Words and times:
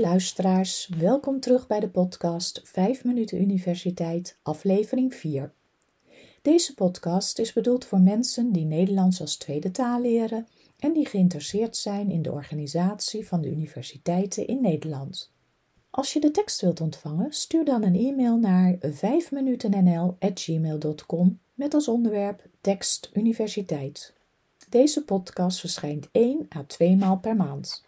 luisteraars, 0.00 0.90
welkom 0.98 1.40
terug 1.40 1.66
bij 1.66 1.80
de 1.80 1.88
podcast 1.88 2.60
5 2.64 3.04
minuten 3.04 3.40
universiteit, 3.40 4.38
aflevering 4.42 5.14
4. 5.14 5.52
Deze 6.42 6.74
podcast 6.74 7.38
is 7.38 7.52
bedoeld 7.52 7.84
voor 7.84 8.00
mensen 8.00 8.52
die 8.52 8.64
Nederlands 8.64 9.20
als 9.20 9.36
tweede 9.36 9.70
taal 9.70 10.00
leren 10.00 10.46
en 10.78 10.92
die 10.92 11.06
geïnteresseerd 11.06 11.76
zijn 11.76 12.10
in 12.10 12.22
de 12.22 12.32
organisatie 12.32 13.26
van 13.26 13.40
de 13.40 13.50
universiteiten 13.50 14.46
in 14.46 14.60
Nederland. 14.60 15.32
Als 15.90 16.12
je 16.12 16.20
de 16.20 16.30
tekst 16.30 16.60
wilt 16.60 16.80
ontvangen, 16.80 17.32
stuur 17.32 17.64
dan 17.64 17.82
een 17.82 17.96
e-mail 17.96 18.36
naar 18.36 18.76
5minutennl@gmail.com 18.80 21.38
met 21.54 21.74
als 21.74 21.88
onderwerp 21.88 22.46
tekst 22.60 23.10
universiteit. 23.12 24.14
Deze 24.68 25.04
podcast 25.04 25.60
verschijnt 25.60 26.08
1 26.12 26.48
à 26.56 26.64
2 26.66 26.96
maal 26.96 27.18
per 27.18 27.36
maand. 27.36 27.84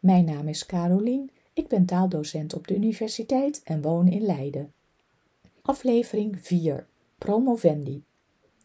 Mijn 0.00 0.24
naam 0.24 0.48
is 0.48 0.66
Carolien, 0.66 1.30
ik 1.54 1.68
ben 1.68 1.84
taaldocent 1.84 2.54
op 2.54 2.66
de 2.66 2.74
universiteit 2.74 3.62
en 3.64 3.82
woon 3.82 4.08
in 4.08 4.22
Leiden. 4.22 4.72
Aflevering 5.62 6.40
4. 6.40 6.86
Promovendi. 7.18 8.04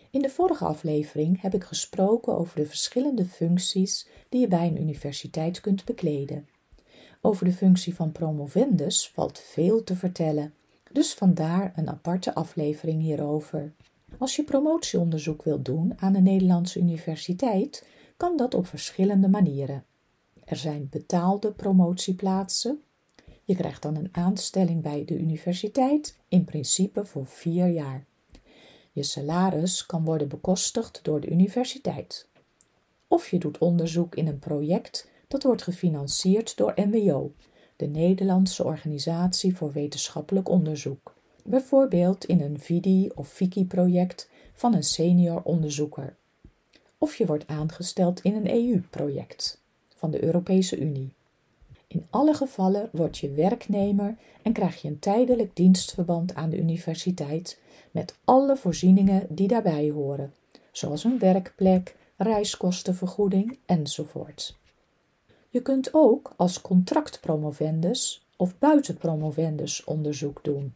In 0.09 0.21
de 0.21 0.29
vorige 0.29 0.65
aflevering 0.65 1.41
heb 1.41 1.53
ik 1.53 1.63
gesproken 1.63 2.37
over 2.37 2.55
de 2.55 2.65
verschillende 2.65 3.25
functies 3.25 4.07
die 4.29 4.41
je 4.41 4.47
bij 4.47 4.67
een 4.67 4.81
universiteit 4.81 5.61
kunt 5.61 5.85
bekleden. 5.85 6.47
Over 7.21 7.45
de 7.45 7.51
functie 7.51 7.95
van 7.95 8.11
promovendus 8.11 9.09
valt 9.09 9.39
veel 9.39 9.83
te 9.83 9.95
vertellen, 9.95 10.53
dus 10.91 11.13
vandaar 11.13 11.73
een 11.75 11.89
aparte 11.89 12.33
aflevering 12.33 13.01
hierover. 13.01 13.73
Als 14.17 14.35
je 14.35 14.43
promotieonderzoek 14.43 15.43
wilt 15.43 15.65
doen 15.65 15.93
aan 15.99 16.15
een 16.15 16.23
Nederlandse 16.23 16.79
universiteit, 16.79 17.87
kan 18.17 18.37
dat 18.37 18.53
op 18.53 18.67
verschillende 18.67 19.27
manieren. 19.27 19.83
Er 20.49 20.57
zijn 20.57 20.87
betaalde 20.89 21.51
promotieplaatsen. 21.51 22.81
Je 23.43 23.55
krijgt 23.55 23.81
dan 23.81 23.95
een 23.95 24.09
aanstelling 24.11 24.81
bij 24.81 25.05
de 25.05 25.17
universiteit, 25.17 26.17
in 26.27 26.43
principe 26.43 27.05
voor 27.05 27.25
vier 27.25 27.67
jaar. 27.67 28.05
Je 28.91 29.03
salaris 29.03 29.85
kan 29.85 30.05
worden 30.05 30.27
bekostigd 30.27 30.99
door 31.03 31.19
de 31.19 31.29
universiteit. 31.29 32.27
Of 33.07 33.29
je 33.29 33.39
doet 33.39 33.57
onderzoek 33.57 34.15
in 34.15 34.27
een 34.27 34.39
project 34.39 35.09
dat 35.27 35.43
wordt 35.43 35.61
gefinancierd 35.61 36.57
door 36.57 36.73
NWO, 36.75 37.33
de 37.75 37.87
Nederlandse 37.87 38.63
Organisatie 38.63 39.55
voor 39.55 39.71
Wetenschappelijk 39.71 40.49
Onderzoek. 40.49 41.15
Bijvoorbeeld 41.43 42.25
in 42.25 42.41
een 42.41 42.59
VIDI 42.59 43.09
of 43.15 43.29
FIKI-project 43.29 44.29
van 44.53 44.73
een 44.73 44.83
senior 44.83 45.41
onderzoeker. 45.43 46.15
Of 46.97 47.15
je 47.15 47.25
wordt 47.25 47.47
aangesteld 47.47 48.21
in 48.21 48.35
een 48.35 48.49
EU-project 48.49 49.59
van 49.99 50.11
de 50.11 50.23
Europese 50.23 50.77
Unie. 50.77 51.13
In 51.87 52.05
alle 52.09 52.33
gevallen 52.33 52.89
word 52.91 53.17
je 53.17 53.31
werknemer 53.31 54.15
en 54.41 54.53
krijg 54.53 54.81
je 54.81 54.87
een 54.87 54.99
tijdelijk 54.99 55.55
dienstverband 55.55 56.35
aan 56.35 56.49
de 56.49 56.57
universiteit 56.57 57.59
met 57.91 58.15
alle 58.23 58.57
voorzieningen 58.57 59.25
die 59.29 59.47
daarbij 59.47 59.89
horen, 59.89 60.33
zoals 60.71 61.03
een 61.03 61.19
werkplek, 61.19 61.95
reiskostenvergoeding 62.17 63.57
enzovoort. 63.65 64.57
Je 65.49 65.61
kunt 65.61 65.93
ook 65.93 66.33
als 66.35 66.61
contractpromovendus 66.61 68.25
of 68.37 68.57
buitenpromovendus 68.57 69.83
onderzoek 69.83 70.43
doen. 70.43 70.73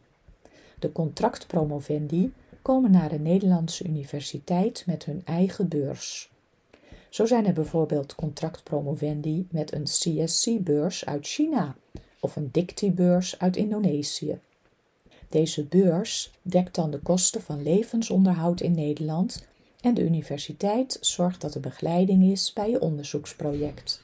De 0.78 0.92
contractpromovendi 0.92 2.32
komen 2.62 2.90
naar 2.90 3.08
de 3.08 3.18
Nederlandse 3.18 3.84
universiteit 3.84 4.84
met 4.86 5.04
hun 5.04 5.22
eigen 5.24 5.68
beurs. 5.68 6.32
Zo 7.14 7.26
zijn 7.26 7.46
er 7.46 7.52
bijvoorbeeld 7.52 8.14
contractpromovendi 8.14 9.46
met 9.50 9.72
een 9.72 9.84
CSC-beurs 9.84 11.06
uit 11.06 11.26
China 11.26 11.76
of 12.20 12.36
een 12.36 12.48
Dicti-beurs 12.52 13.38
uit 13.38 13.56
Indonesië. 13.56 14.38
Deze 15.28 15.64
beurs 15.64 16.32
dekt 16.42 16.74
dan 16.74 16.90
de 16.90 16.98
kosten 16.98 17.42
van 17.42 17.62
levensonderhoud 17.62 18.60
in 18.60 18.74
Nederland 18.74 19.46
en 19.80 19.94
de 19.94 20.02
universiteit 20.02 20.98
zorgt 21.00 21.40
dat 21.40 21.54
er 21.54 21.60
begeleiding 21.60 22.30
is 22.30 22.52
bij 22.52 22.70
je 22.70 22.80
onderzoeksproject. 22.80 24.02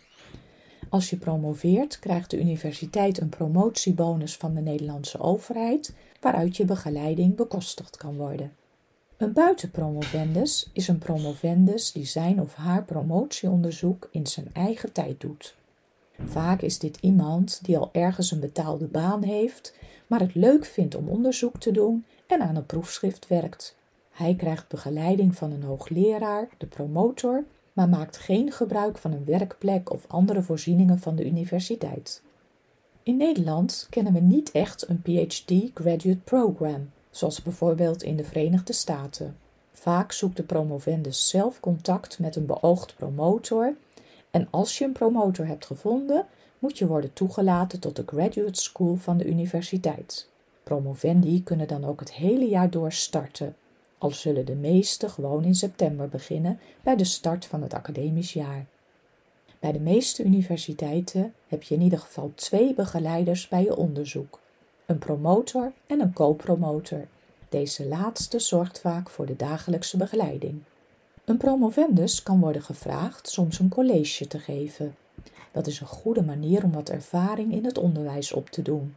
Als 0.89 1.11
je 1.11 1.17
promoveert, 1.17 1.99
krijgt 1.99 2.31
de 2.31 2.41
universiteit 2.41 3.21
een 3.21 3.29
promotiebonus 3.29 4.37
van 4.37 4.55
de 4.55 4.61
Nederlandse 4.61 5.21
overheid, 5.21 5.95
waaruit 6.21 6.57
je 6.57 6.65
begeleiding 6.65 7.37
bekostigd 7.37 7.97
kan 7.97 8.17
worden. 8.17 8.53
Een 9.21 9.33
buitenpromovendus 9.33 10.71
is 10.73 10.89
een 10.89 10.99
promovendus 10.99 11.93
die 11.93 12.05
zijn 12.05 12.41
of 12.41 12.55
haar 12.55 12.85
promotieonderzoek 12.85 14.09
in 14.11 14.27
zijn 14.27 14.49
eigen 14.53 14.93
tijd 14.93 15.21
doet. 15.21 15.57
Vaak 16.25 16.61
is 16.63 16.79
dit 16.79 16.99
iemand 17.01 17.61
die 17.63 17.79
al 17.79 17.89
ergens 17.93 18.31
een 18.31 18.41
betaalde 18.41 18.87
baan 18.87 19.23
heeft, 19.23 19.75
maar 20.07 20.21
het 20.21 20.35
leuk 20.35 20.65
vindt 20.65 20.95
om 20.95 21.09
onderzoek 21.09 21.59
te 21.59 21.71
doen 21.71 22.05
en 22.27 22.41
aan 22.41 22.57
een 22.57 22.67
proefschrift 22.67 23.29
werkt. 23.29 23.77
Hij 24.11 24.35
krijgt 24.35 24.69
begeleiding 24.69 25.37
van 25.37 25.53
een 25.53 25.63
hoogleraar, 25.63 26.49
de 26.59 26.67
promotor, 26.67 27.45
maar 27.73 27.89
maakt 27.89 28.17
geen 28.17 28.53
gebruik 28.53 28.99
van 28.99 29.13
een 29.13 29.25
werkplek 29.25 29.91
of 29.93 30.05
andere 30.09 30.43
voorzieningen 30.43 30.99
van 30.99 31.17
de 31.17 31.25
universiteit. 31.25 32.23
In 33.03 33.17
Nederland 33.17 33.87
kennen 33.91 34.13
we 34.13 34.21
niet 34.21 34.51
echt 34.51 34.89
een 34.89 35.03
PhD 35.03 35.53
Graduate 35.75 36.21
Program, 36.25 36.91
zoals 37.11 37.43
bijvoorbeeld 37.43 38.03
in 38.03 38.17
de 38.17 38.25
Verenigde 38.25 38.73
Staten. 38.73 39.37
Vaak 39.73 40.13
zoekt 40.13 40.37
de 40.37 40.43
promovendus 40.43 41.29
zelf 41.29 41.61
contact 41.61 42.19
met 42.19 42.37
een 42.37 42.47
beoogd 42.47 42.97
promotor 42.97 43.75
en 44.31 44.49
als 44.51 44.79
je 44.79 44.85
een 44.85 44.93
promotor 44.93 45.47
hebt 45.47 45.67
gevonden, 45.67 46.27
moet 46.59 46.79
je 46.79 46.87
worden 46.87 47.13
toegelaten 47.13 47.81
tot 47.81 47.97
de 47.97 48.05
graduate 48.07 48.61
school 48.61 48.97
van 48.97 49.17
de 49.17 49.25
universiteit. 49.25 50.29
Promovendi 50.63 51.43
kunnen 51.43 51.69
dan 51.69 51.85
ook 51.85 52.01
het 52.01 52.13
hele 52.13 52.49
jaar 52.49 52.71
door 52.71 52.93
starten, 52.93 53.57
al 53.99 54.11
zullen 54.11 54.47
de 54.47 54.55
meeste 54.55 55.09
gewoon 55.09 55.45
in 55.45 55.55
september 55.55 56.09
beginnen 56.09 56.59
bij 56.83 56.97
de 56.97 57.05
start 57.05 57.47
van 57.47 57.63
het 57.63 57.75
academisch 57.75 58.33
jaar. 58.33 58.67
Bij 59.59 59.73
de 59.73 59.81
meeste 59.81 60.25
universiteiten 60.25 61.35
heb 61.49 61.63
je 61.63 61.75
in 61.75 61.81
ieder 61.81 61.99
geval 61.99 62.33
twee 62.35 62.75
begeleiders 62.75 63.49
bij 63.49 63.63
je 63.63 63.77
onderzoek, 63.77 64.41
een 64.91 64.99
promotor 64.99 65.73
en 65.87 66.01
een 66.01 66.13
co-promotor. 66.13 67.07
Deze 67.49 67.87
laatste 67.87 68.39
zorgt 68.39 68.81
vaak 68.81 69.11
voor 69.11 69.27
de 69.27 69.37
dagelijkse 69.37 69.97
begeleiding. 69.97 70.63
Een 71.25 71.37
promovendus 71.37 72.23
kan 72.23 72.41
worden 72.41 72.63
gevraagd 72.63 73.29
soms 73.29 73.59
een 73.59 73.69
college 73.69 74.27
te 74.27 74.39
geven. 74.39 74.95
Dat 75.53 75.67
is 75.67 75.81
een 75.81 75.87
goede 75.87 76.23
manier 76.23 76.65
om 76.65 76.73
wat 76.73 76.89
ervaring 76.89 77.53
in 77.53 77.65
het 77.65 77.79
onderwijs 77.79 78.33
op 78.33 78.51
te 78.51 78.63
doen. 78.63 78.97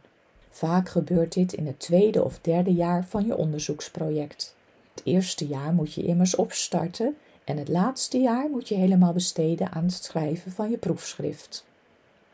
Vaak 0.50 0.88
gebeurt 0.88 1.32
dit 1.32 1.52
in 1.52 1.66
het 1.66 1.80
tweede 1.80 2.24
of 2.24 2.38
derde 2.40 2.72
jaar 2.72 3.04
van 3.04 3.26
je 3.26 3.36
onderzoeksproject. 3.36 4.54
Het 4.94 5.04
eerste 5.04 5.46
jaar 5.46 5.72
moet 5.72 5.92
je 5.92 6.04
immers 6.04 6.34
opstarten 6.34 7.16
en 7.44 7.56
het 7.56 7.68
laatste 7.68 8.18
jaar 8.18 8.48
moet 8.50 8.68
je 8.68 8.74
helemaal 8.74 9.12
besteden 9.12 9.72
aan 9.72 9.84
het 9.84 9.92
schrijven 9.92 10.52
van 10.52 10.70
je 10.70 10.76
proefschrift. 10.76 11.64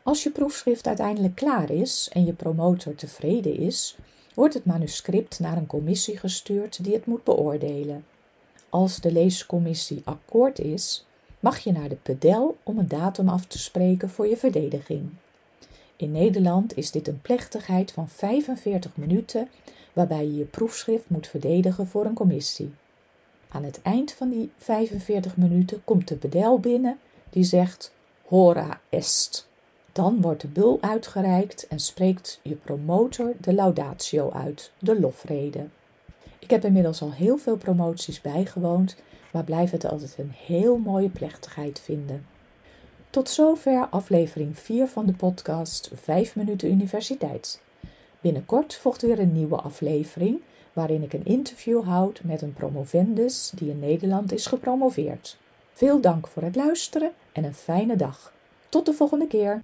Als 0.03 0.23
je 0.23 0.31
proefschrift 0.31 0.87
uiteindelijk 0.87 1.35
klaar 1.35 1.69
is 1.69 2.09
en 2.13 2.25
je 2.25 2.33
promotor 2.33 2.95
tevreden 2.95 3.57
is, 3.57 3.97
wordt 4.33 4.53
het 4.53 4.65
manuscript 4.65 5.39
naar 5.39 5.57
een 5.57 5.67
commissie 5.67 6.17
gestuurd 6.17 6.83
die 6.83 6.93
het 6.93 7.05
moet 7.05 7.23
beoordelen. 7.23 8.05
Als 8.69 8.99
de 8.99 9.11
leescommissie 9.11 10.01
akkoord 10.03 10.59
is, 10.59 11.05
mag 11.39 11.59
je 11.59 11.71
naar 11.71 11.89
de 11.89 11.95
pedel 11.95 12.57
om 12.63 12.77
een 12.77 12.87
datum 12.87 13.29
af 13.29 13.45
te 13.45 13.59
spreken 13.59 14.09
voor 14.09 14.27
je 14.27 14.37
verdediging. 14.37 15.09
In 15.95 16.11
Nederland 16.11 16.77
is 16.77 16.91
dit 16.91 17.07
een 17.07 17.21
plechtigheid 17.21 17.91
van 17.91 18.09
45 18.09 18.97
minuten 18.97 19.49
waarbij 19.93 20.25
je 20.25 20.35
je 20.35 20.43
proefschrift 20.43 21.09
moet 21.09 21.27
verdedigen 21.27 21.87
voor 21.87 22.05
een 22.05 22.13
commissie. 22.13 22.73
Aan 23.49 23.63
het 23.63 23.81
eind 23.81 24.11
van 24.11 24.29
die 24.29 24.51
45 24.57 25.37
minuten 25.37 25.83
komt 25.83 26.07
de 26.07 26.15
pedel 26.15 26.59
binnen 26.59 26.99
die 27.29 27.43
zegt 27.43 27.93
hora 28.27 28.81
est. 28.89 29.49
Dan 29.91 30.21
wordt 30.21 30.41
de 30.41 30.47
bul 30.47 30.77
uitgereikt 30.81 31.67
en 31.67 31.79
spreekt 31.79 32.39
je 32.43 32.55
promotor 32.55 33.33
de 33.39 33.53
laudatio 33.53 34.31
uit, 34.31 34.71
de 34.79 34.99
lofrede. 34.99 35.67
Ik 36.39 36.49
heb 36.49 36.65
inmiddels 36.65 37.01
al 37.01 37.11
heel 37.11 37.37
veel 37.37 37.57
promoties 37.57 38.21
bijgewoond, 38.21 38.95
maar 39.31 39.43
blijf 39.43 39.71
het 39.71 39.85
altijd 39.85 40.15
een 40.17 40.31
heel 40.35 40.77
mooie 40.77 41.09
plechtigheid 41.09 41.79
vinden. 41.79 42.25
Tot 43.09 43.29
zover 43.29 43.87
aflevering 43.89 44.59
4 44.59 44.87
van 44.87 45.05
de 45.05 45.13
podcast 45.13 45.91
5 45.93 46.35
minuten 46.35 46.71
universiteit. 46.71 47.61
Binnenkort 48.21 48.75
volgt 48.75 49.01
weer 49.01 49.19
een 49.19 49.33
nieuwe 49.33 49.55
aflevering 49.55 50.41
waarin 50.73 51.03
ik 51.03 51.13
een 51.13 51.25
interview 51.25 51.83
houd 51.83 52.21
met 52.23 52.41
een 52.41 52.53
promovendus 52.53 53.51
die 53.55 53.69
in 53.69 53.79
Nederland 53.79 54.31
is 54.31 54.45
gepromoveerd. 54.45 55.37
Veel 55.73 56.01
dank 56.01 56.27
voor 56.27 56.43
het 56.43 56.55
luisteren 56.55 57.11
en 57.31 57.43
een 57.43 57.53
fijne 57.53 57.95
dag. 57.95 58.33
Tot 58.69 58.85
de 58.85 58.93
volgende 58.93 59.27
keer. 59.27 59.61